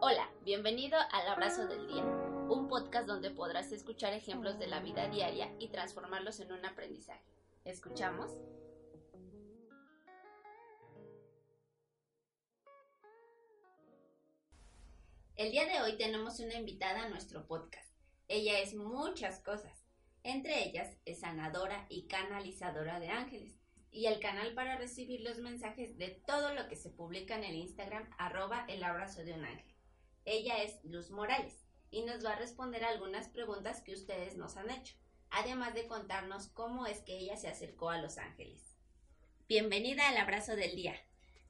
[0.00, 5.08] Hola, bienvenido al Abrazo del Día, un podcast donde podrás escuchar ejemplos de la vida
[5.08, 7.24] diaria y transformarlos en un aprendizaje.
[7.64, 8.30] ¿Escuchamos?
[15.34, 17.92] El día de hoy tenemos una invitada a nuestro podcast.
[18.28, 19.84] Ella es muchas cosas.
[20.22, 23.57] Entre ellas es sanadora y canalizadora de ángeles.
[23.90, 27.56] Y el canal para recibir los mensajes de todo lo que se publica en el
[27.56, 29.74] Instagram arroba el abrazo de un ángel.
[30.24, 34.70] Ella es Luz Morales y nos va a responder algunas preguntas que ustedes nos han
[34.70, 34.94] hecho,
[35.30, 38.76] además de contarnos cómo es que ella se acercó a Los Ángeles.
[39.48, 40.94] Bienvenida al abrazo del día.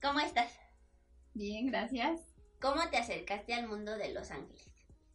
[0.01, 0.53] ¿Cómo estás?
[1.35, 2.21] Bien, gracias.
[2.61, 4.69] ¿Cómo te acercaste al mundo de Los Ángeles?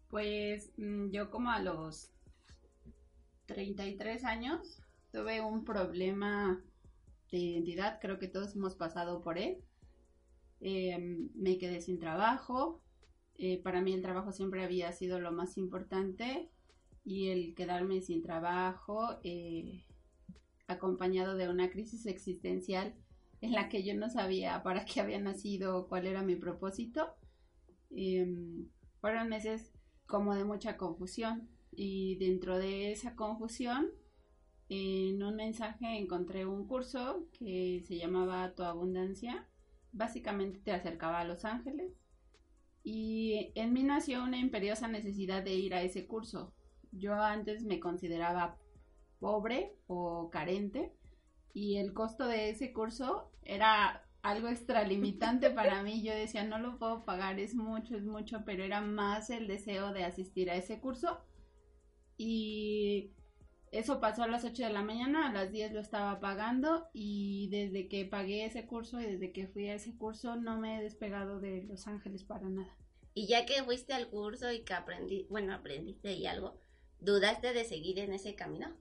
[0.10, 2.12] Pues mm, yo como a los
[3.46, 6.62] 33 años tuve un problema
[7.38, 9.58] de identidad, creo que todos hemos pasado por él.
[10.62, 12.82] Em, me quedé sin trabajo,
[13.36, 16.50] eh, para mí el trabajo siempre había sido lo más importante
[17.04, 19.84] y el quedarme sin trabajo eh,
[20.68, 22.94] acompañado de una crisis existencial
[23.42, 27.14] en la que yo no sabía para qué había nacido, cuál era mi propósito,
[27.96, 28.70] Em,
[29.02, 29.72] fueron meses
[30.08, 33.92] como de mucha confusión y dentro de esa confusión
[34.70, 39.48] en un mensaje encontré un curso que se llamaba Tu Abundancia.
[39.92, 41.94] Básicamente te acercaba a Los Ángeles
[42.84, 46.54] y en mí nació una imperiosa necesidad de ir a ese curso.
[46.92, 48.58] Yo antes me consideraba
[49.20, 50.94] pobre o carente
[51.54, 56.04] y el costo de ese curso era algo extralimitante para mí.
[56.04, 59.94] Yo decía, no lo puedo pagar, es mucho, es mucho, pero era más el deseo
[59.94, 61.20] de asistir a ese curso.
[62.18, 63.14] Y
[63.74, 67.50] eso pasó a las 8 de la mañana, a las 10 lo estaba pagando y
[67.50, 70.84] desde que pagué ese curso y desde que fui a ese curso no me he
[70.84, 72.76] despegado de Los Ángeles para nada.
[73.14, 76.58] Y ya que fuiste al curso y que aprendí, bueno, aprendiste y algo,
[77.00, 78.76] ¿dudaste de seguir en ese camino?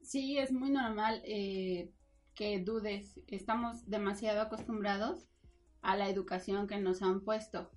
[0.00, 1.22] Sí, es muy normal.
[1.24, 1.92] Eh,
[2.36, 3.18] que dudes.
[3.26, 5.26] Estamos demasiado acostumbrados
[5.80, 7.70] a la educación que nos han puesto,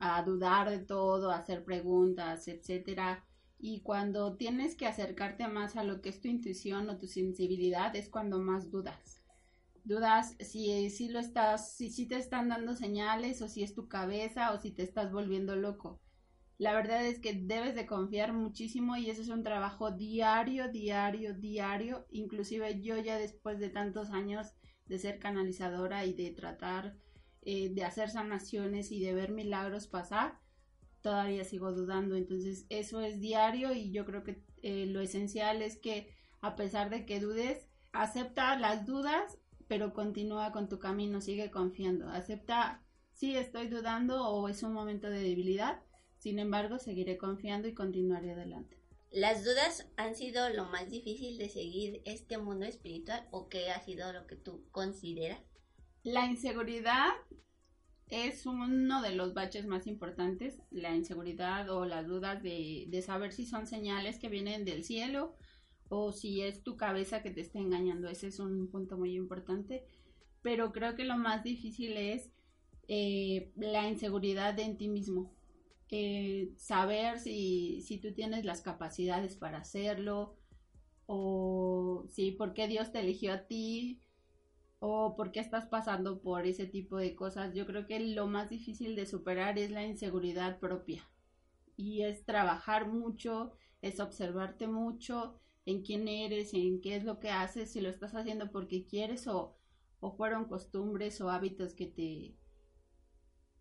[0.00, 3.24] a dudar de todo, a hacer preguntas, etcétera.
[3.58, 7.94] Y cuando tienes que acercarte más a lo que es tu intuición o tu sensibilidad,
[7.96, 9.22] es cuando más dudas.
[9.84, 13.88] Dudas si, si lo estás, si, si te están dando señales, o si es tu
[13.88, 16.00] cabeza, o si te estás volviendo loco.
[16.58, 21.34] La verdad es que debes de confiar muchísimo y eso es un trabajo diario, diario,
[21.34, 22.06] diario.
[22.10, 24.48] Inclusive yo ya después de tantos años
[24.86, 26.96] de ser canalizadora y de tratar
[27.50, 30.38] eh, de hacer sanaciones y de ver milagros pasar,
[31.02, 32.16] todavía sigo dudando.
[32.16, 36.90] Entonces eso es diario y yo creo que eh, lo esencial es que a pesar
[36.90, 42.08] de que dudes, acepta las dudas, pero continúa con tu camino, sigue confiando.
[42.08, 45.82] Acepta, si estoy dudando o es un momento de debilidad
[46.18, 48.76] sin embargo, seguiré confiando y continuaré adelante.
[49.10, 53.80] ¿Las dudas han sido lo más difícil de seguir este mundo espiritual o qué ha
[53.80, 55.40] sido lo que tú consideras?
[56.02, 57.08] La inseguridad
[58.10, 63.32] es uno de los baches más importantes, la inseguridad o las dudas de, de, saber
[63.32, 65.36] si son señales que vienen del cielo
[65.88, 68.08] o si es tu cabeza que te está engañando.
[68.08, 69.84] Ese es un punto muy importante.
[70.42, 72.30] Pero creo que lo más difícil es
[72.88, 75.32] eh, la inseguridad en ti mismo.
[75.90, 80.36] Eh, saber si, si tú tienes las capacidades para hacerlo,
[81.06, 84.00] o si por qué Dios te eligió a ti,
[84.80, 87.54] o por qué estás pasando por ese tipo de cosas.
[87.54, 91.08] Yo creo que lo más difícil de superar es la inseguridad propia.
[91.76, 97.30] Y es trabajar mucho, es observarte mucho en quién eres, en qué es lo que
[97.30, 99.56] haces, si lo estás haciendo porque quieres o,
[100.00, 102.36] o fueron costumbres o hábitos que te,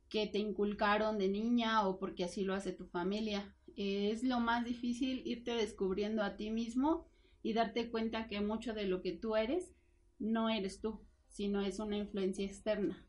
[0.09, 3.55] que te inculcaron de niña o porque así lo hace tu familia.
[3.75, 7.07] Es lo más difícil irte descubriendo a ti mismo
[7.43, 9.73] y darte cuenta que mucho de lo que tú eres
[10.19, 13.05] no eres tú, sino es una influencia externa.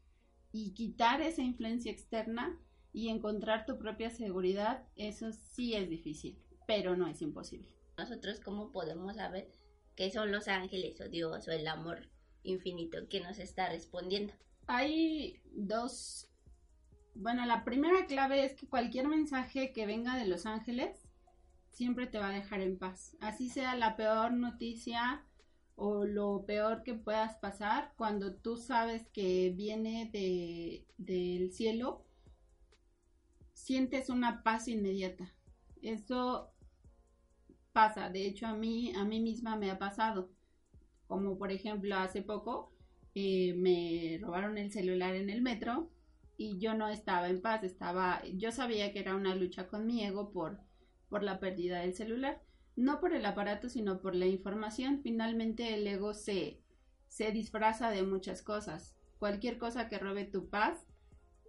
[0.52, 2.58] Y quitar esa influencia externa
[2.92, 7.68] y encontrar tu propia seguridad, eso sí es difícil, pero no es imposible.
[7.96, 9.50] Nosotros, ¿cómo podemos saber
[9.94, 12.08] qué son los ángeles o Dios o el amor
[12.42, 14.32] infinito que nos está respondiendo?
[14.66, 16.28] Hay dos
[17.20, 21.08] bueno, la primera clave es que cualquier mensaje que venga de Los Ángeles
[21.72, 23.16] siempre te va a dejar en paz.
[23.20, 25.24] Así sea la peor noticia
[25.80, 32.04] o lo peor que puedas pasar, cuando tú sabes que viene de, del cielo,
[33.52, 35.32] sientes una paz inmediata.
[35.80, 36.52] Eso
[37.72, 40.30] pasa, de hecho a mí, a mí misma me ha pasado.
[41.06, 42.72] Como por ejemplo hace poco
[43.14, 45.92] eh, me robaron el celular en el metro
[46.36, 50.04] y yo no estaba en paz, estaba, yo sabía que era una lucha con mi
[50.04, 50.60] ego por,
[51.08, 52.42] por la pérdida del celular,
[52.78, 55.00] no por el aparato, sino por la información.
[55.02, 56.60] Finalmente el ego se,
[57.08, 58.96] se disfraza de muchas cosas.
[59.18, 60.86] Cualquier cosa que robe tu paz,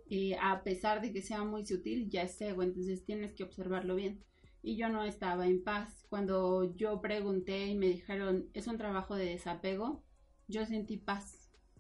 [0.09, 3.95] eh, a pesar de que sea muy sutil, ya es ego, entonces tienes que observarlo
[3.95, 4.23] bien.
[4.61, 6.05] Y yo no estaba en paz.
[6.09, 10.03] Cuando yo pregunté y me dijeron, es un trabajo de desapego,
[10.47, 11.39] yo sentí paz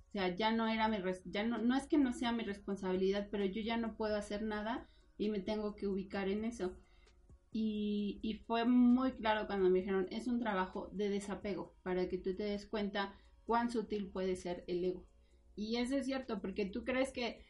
[0.09, 3.27] o sea, ya no era mi, ya no, no es que no sea mi responsabilidad,
[3.29, 4.87] pero yo ya no puedo hacer nada
[5.19, 6.75] y me tengo que ubicar en eso.
[7.51, 12.35] Y, fue muy claro cuando me dijeron, es un trabajo de desapego, para que tú
[12.35, 13.13] te des cuenta
[13.45, 15.07] cuán sutil puede ser el ego.
[15.55, 17.43] Y eso es cierto, porque tú crees que,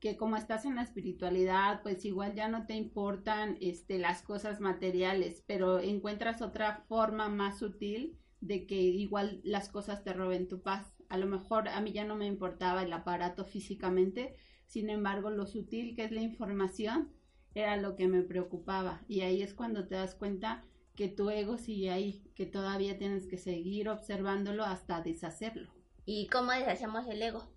[0.00, 4.60] que como estás en la espiritualidad, pues igual ya no te importan este, las cosas
[4.60, 10.62] materiales, pero encuentras otra forma más sutil de que igual las cosas te roben tu
[10.62, 14.34] paz a lo mejor a mí ya no me importaba el aparato físicamente,
[14.66, 17.12] sin embargo lo sutil que es la información
[17.54, 20.64] era lo que me preocupaba y ahí es cuando te das cuenta
[20.94, 25.72] que tu ego sigue ahí, que todavía tienes que seguir observándolo hasta deshacerlo.
[26.04, 27.50] ¿Y cómo deshacemos el ego?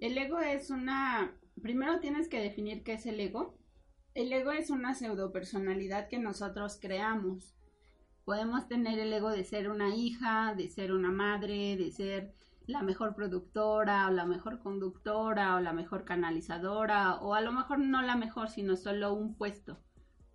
[0.00, 1.36] El ego es una...
[1.60, 3.56] Primero tienes que definir qué es el ego.
[4.14, 7.56] El ego es una pseudo personalidad que nosotros creamos.
[8.24, 12.34] Podemos tener el ego de ser una hija, de ser una madre, de ser
[12.66, 17.78] la mejor productora o la mejor conductora o la mejor canalizadora o a lo mejor
[17.78, 19.80] no la mejor sino solo un puesto.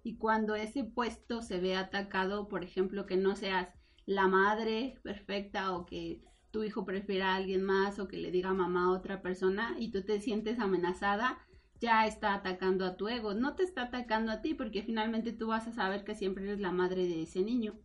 [0.03, 3.69] Y cuando ese puesto se ve atacado por ejemplo que no seas
[4.05, 6.21] la madre perfecta o que
[6.51, 9.91] tu hijo prefiera a alguien más o que le diga mamá a otra persona y
[9.91, 11.39] tú te sientes amenazada
[11.79, 13.33] ya está atacando a tu ego.
[13.33, 16.59] No te está atacando a ti porque finalmente tú vas a saber que siempre eres
[16.59, 17.79] la madre de ese niño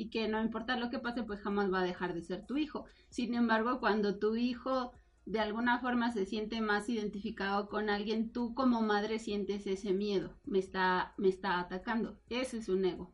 [0.00, 2.56] y que no importa lo que pase, pues jamás va a dejar de ser tu
[2.56, 2.86] hijo.
[3.10, 4.92] Sin embargo, cuando tu hijo
[5.26, 10.38] de alguna forma se siente más identificado con alguien, tú como madre sientes ese miedo,
[10.46, 12.18] me está, me está atacando.
[12.30, 13.12] Ese es un ego.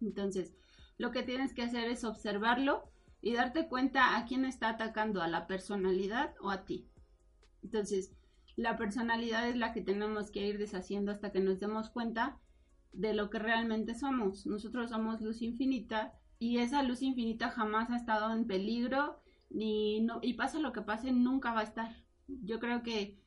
[0.00, 0.54] Entonces,
[0.96, 2.84] lo que tienes que hacer es observarlo
[3.20, 6.88] y darte cuenta a quién está atacando, a la personalidad o a ti.
[7.64, 8.12] Entonces,
[8.54, 12.38] la personalidad es la que tenemos que ir deshaciendo hasta que nos demos cuenta
[12.92, 14.46] de lo que realmente somos.
[14.46, 20.18] Nosotros somos luz infinita y esa luz infinita jamás ha estado en peligro ni no,
[20.22, 21.94] y pasa lo que pase nunca va a estar.
[22.26, 23.20] Yo creo que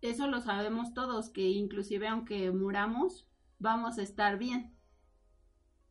[0.00, 3.28] eso lo sabemos todos, que inclusive aunque muramos,
[3.58, 4.74] vamos a estar bien.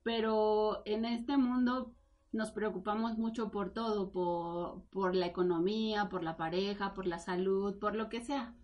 [0.03, 1.93] Pero en este mundo
[2.31, 7.77] nos preocupamos mucho por todo, por, por la economía, por la pareja, por la salud,
[7.79, 8.55] por lo que sea.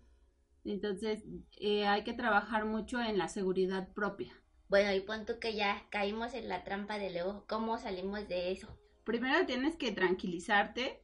[0.64, 1.24] Entonces
[1.58, 4.32] eh, hay que trabajar mucho en la seguridad propia.
[4.74, 8.76] Bueno, y punto que ya caímos en la trampa de luego, ¿cómo salimos de eso?
[9.04, 11.00] Primero tienes que tranquilizarte,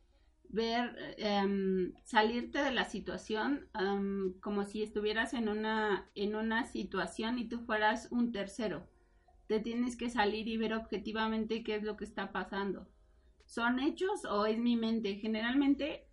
[0.49, 7.39] ver, em, salirte de la situación em, como si estuvieras en una, en una situación
[7.39, 8.89] y tú fueras un tercero.
[9.47, 12.89] Te tienes que salir y ver objetivamente qué es lo que está pasando.
[13.47, 15.15] ¿Son hechos o es mi mente?
[15.15, 16.09] Generalmente,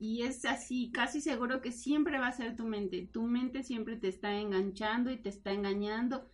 [0.00, 3.08] y es así, casi seguro que siempre va a ser tu mente.
[3.12, 6.26] Tu mente siempre te está enganchando y te está engañando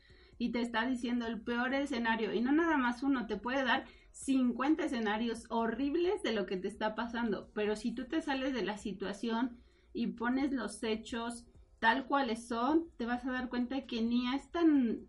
[0.42, 3.84] y te está diciendo el peor escenario y no nada más uno, te puede dar
[4.10, 8.64] 50 escenarios horribles de lo que te está pasando, pero si tú te sales de
[8.64, 9.56] la situación
[9.92, 11.46] y pones los hechos
[11.78, 15.06] tal cuales son, te vas a dar cuenta que ni es tan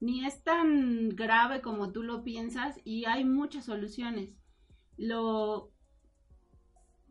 [0.00, 4.30] ni es tan grave como tú lo piensas y hay muchas soluciones.
[4.96, 5.72] Lo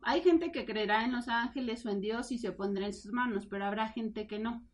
[0.02, 3.12] hay gente que creerá en los ángeles o en Dios y se pondrá en sus
[3.12, 4.68] manos, pero habrá gente que no.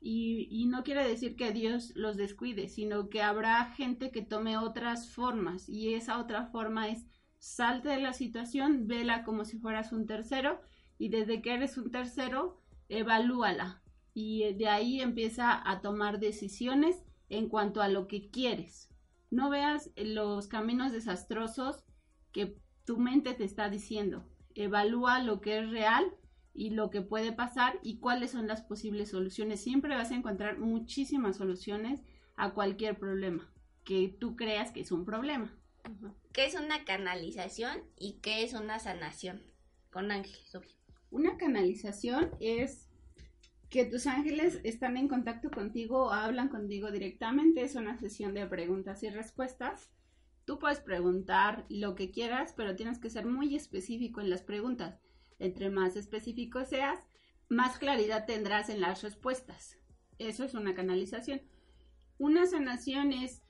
[0.00, 5.10] Y, no quiere decir que Dios los descuide, sino que habrá gente que tome otras
[5.10, 7.06] formas y esa otra forma es
[7.38, 10.60] salte de la situación, vela como si fueras un tercero
[10.98, 13.82] y desde que eres un tercero, evalúala
[14.14, 18.90] y de ahí empieza a tomar decisiones en cuanto a lo que quieres.
[19.30, 21.84] No veas los caminos desastrosos
[22.32, 24.24] que tu mente te está diciendo.
[24.54, 26.12] Evalúa lo que es real
[26.58, 29.60] y lo que puede pasar y cuáles son las posibles soluciones.
[29.60, 32.02] Siempre vas a encontrar muchísimas soluciones
[32.34, 33.48] a cualquier problema
[33.84, 35.56] que tú creas que es un problema.
[36.32, 39.40] ¿Qué es una canalización y qué es una sanación?
[39.90, 40.74] Con ángeles, obvio.
[41.10, 42.88] Una canalización es
[43.70, 47.62] que tus ángeles están en contacto contigo o hablan contigo directamente.
[47.62, 49.90] Es una sesión de preguntas y respuestas.
[50.44, 54.98] Tú puedes preguntar lo que quieras, pero tienes que ser muy específico en las preguntas
[55.38, 57.00] entre más específico seas,
[57.48, 59.78] más claridad tendrás en las respuestas.
[60.18, 61.42] Eso es una canalización.
[62.18, 63.42] Una sanación es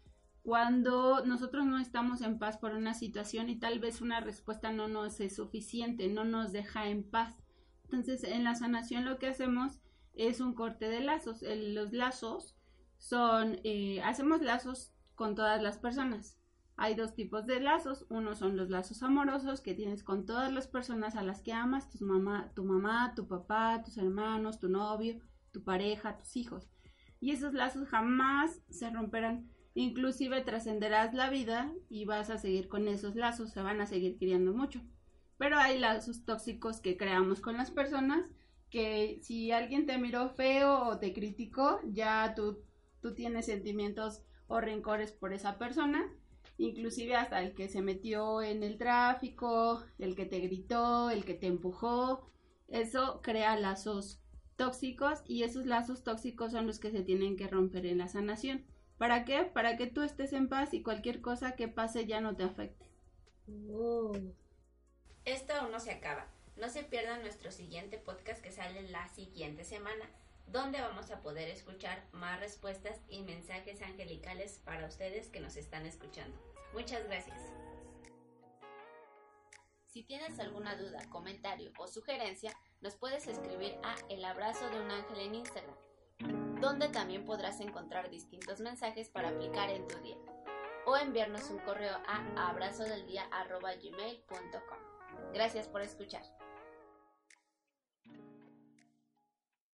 [0.43, 4.89] cuando nosotros no estamos en paz por una situación y tal vez una respuesta no
[4.89, 7.37] nos es suficiente, no nos deja en paz.
[7.85, 9.81] Entonces, en la sanación lo que hacemos
[10.15, 11.43] es un corte de lazos.
[11.43, 12.57] los lazos
[12.99, 16.38] son, eh, hacemos lazos con todas las personas.
[16.81, 18.07] Hay dos tipos de lazos.
[18.09, 21.91] Uno son los lazos amorosos que tienes con todas las personas a las que amas,
[21.91, 25.19] tu mamá, tu mamá, tu papá, tus hermanos, tu novio,
[25.51, 26.71] tu pareja, tus hijos.
[27.19, 29.51] Y esos lazos jamás se romperán.
[29.75, 34.17] Inclusive trascenderás la vida y vas a seguir con esos lazos, se van a seguir
[34.17, 34.81] queriendo mucho.
[35.37, 38.25] Pero hay lazos tóxicos que creamos con las personas
[38.71, 42.63] que si alguien te miró feo o te criticó, ya tú,
[43.01, 46.09] tú tienes sentimientos o rencores por esa persona
[46.59, 51.35] inclusive hasta el que se metió en el tráfico, el que te gritó, el que
[51.35, 52.29] te empujó,
[52.69, 54.21] eso crea lazos
[54.57, 58.67] tóxicos y esos lazos tóxicos son los que se tienen que romper en la sanación.
[58.99, 59.45] ¿Para qué?
[59.45, 62.87] Para que tú estés en paz y cualquier cosa que pase ya no te afecte.
[63.71, 64.13] Oh.
[65.25, 66.27] Esto aún no se acaba.
[66.57, 70.11] No se pierdan nuestro siguiente podcast que sale la siguiente semana
[70.51, 75.85] donde vamos a poder escuchar más respuestas y mensajes angelicales para ustedes que nos están
[75.87, 76.41] escuchando.
[76.73, 77.39] Muchas gracias.
[79.87, 84.91] Si tienes alguna duda, comentario o sugerencia, nos puedes escribir a El Abrazo de un
[84.91, 85.77] Ángel en Instagram,
[86.61, 90.19] donde también podrás encontrar distintos mensajes para aplicar en tu día,
[90.87, 94.79] o enviarnos un correo a abrazodeldía.gmail.com.
[95.33, 96.38] Gracias por escuchar.